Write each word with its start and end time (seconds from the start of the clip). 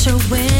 To 0.00 0.16
win. 0.30 0.59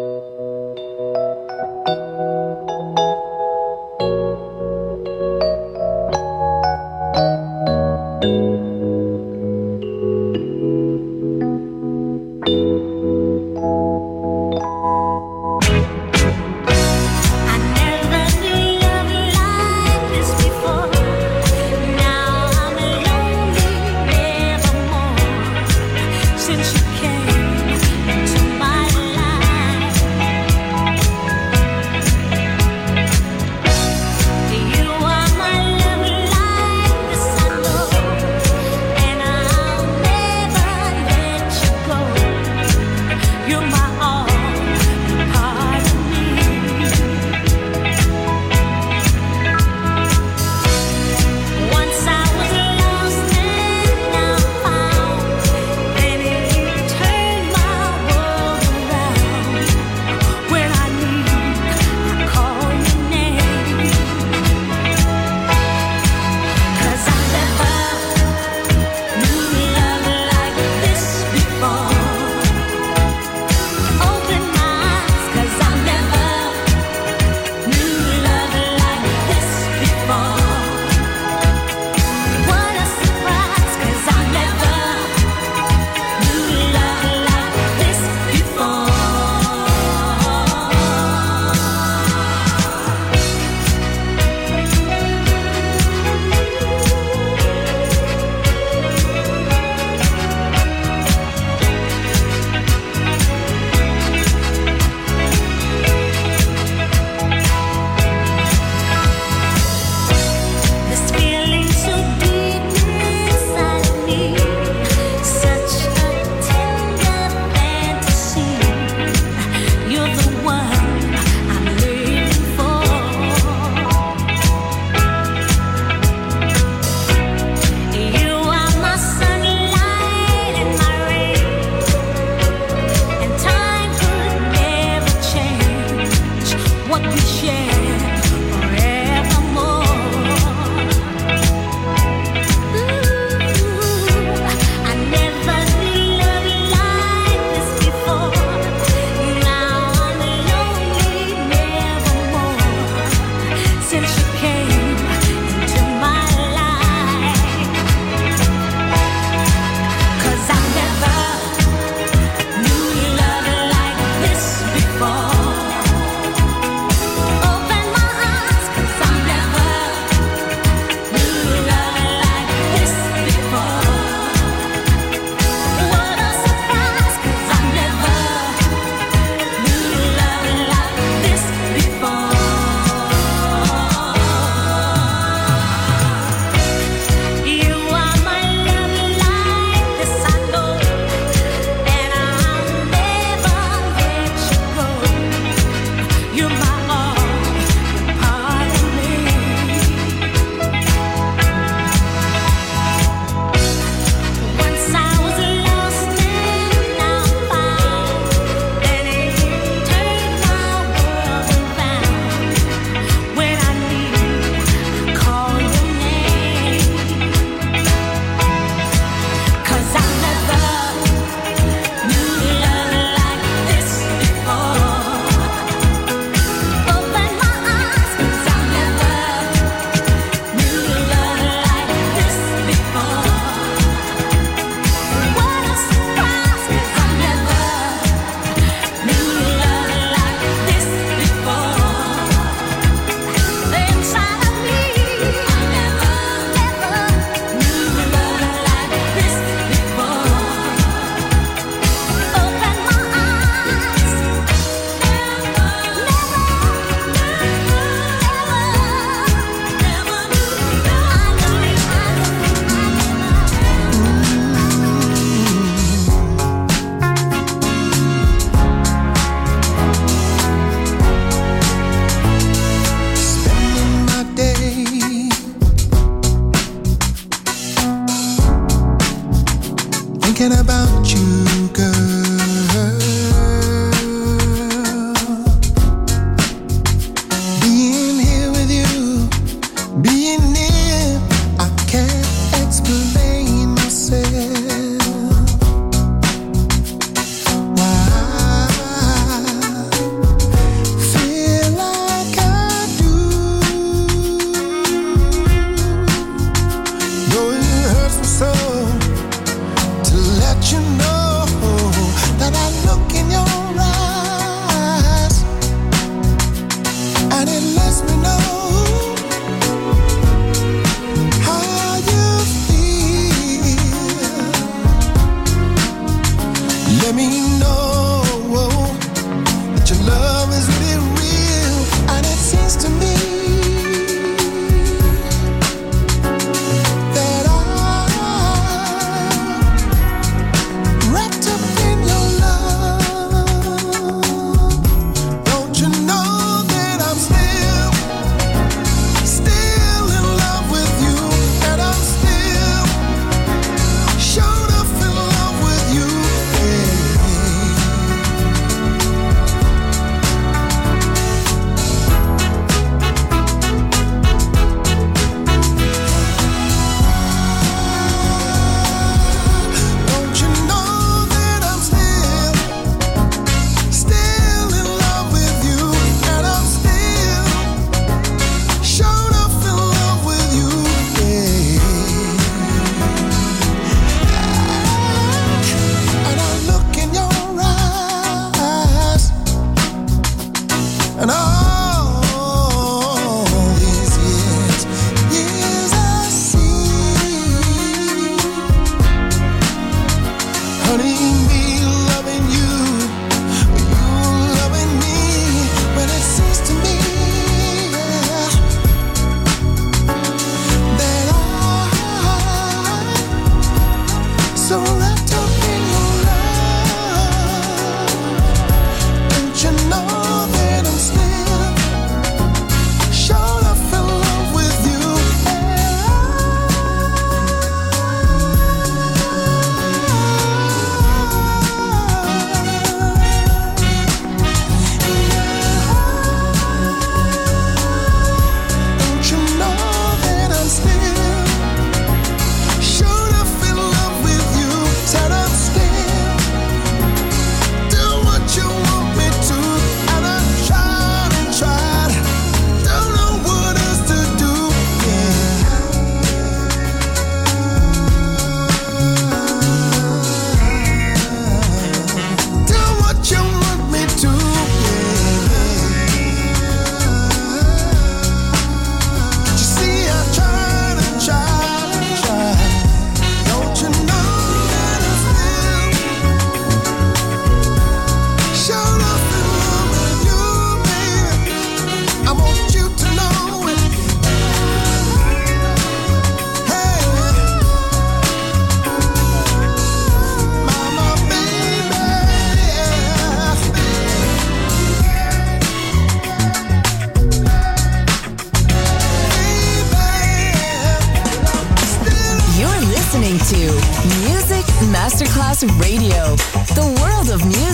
Know 401.03 401.40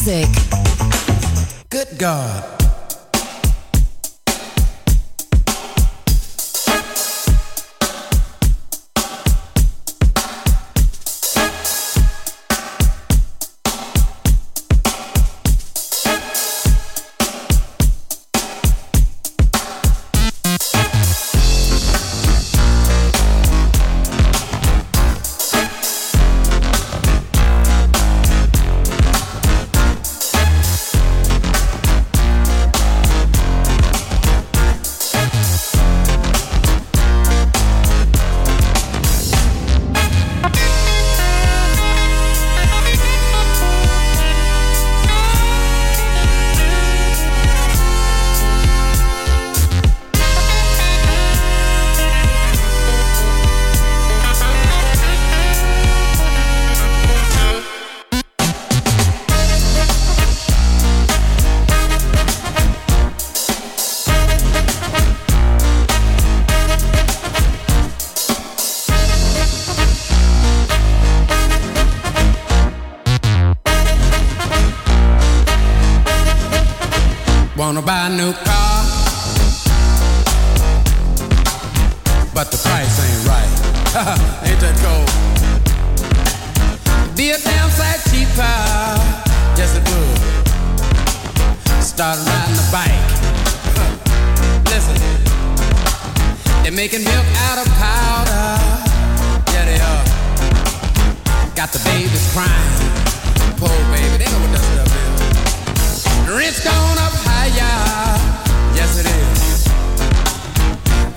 music. 0.07 0.29
Good 1.69 1.97
God. 1.97 2.66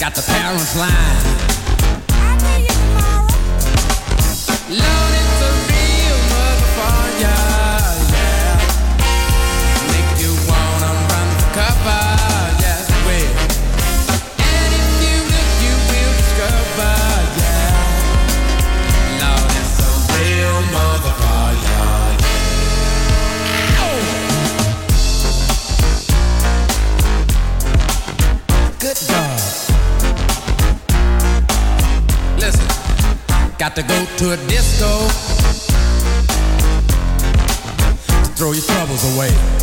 got 0.01 0.15
the 0.15 0.23
parents 0.23 0.75
line. 0.77 0.91
I'll 2.09 2.39
you 2.63 2.69
tomorrow. 2.69 3.29
Love 4.71 5.00
to 34.21 34.33
a 34.33 34.37
disco. 34.49 35.09
Throw 38.37 38.53
your 38.53 38.63
troubles 38.63 39.17
away. 39.17 39.60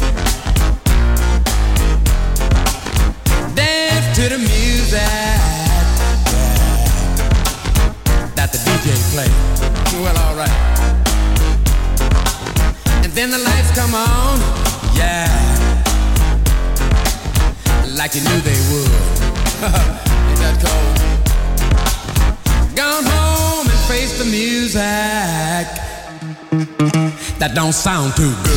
don't 27.58 27.74
sound 27.74 28.16
too 28.16 28.32
good. 28.44 28.57